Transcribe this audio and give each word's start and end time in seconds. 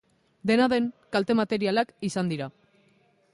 Dena 0.51 0.65
den, 0.71 0.87
kalte 1.17 1.35
materialak 1.41 1.93
izan 2.09 2.33
dira. 2.33 2.49